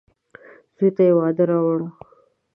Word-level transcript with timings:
زوی 0.75 0.89
ته 0.95 1.01
يې 1.07 1.13
واده 1.17 1.43
راووړ. 1.49 1.79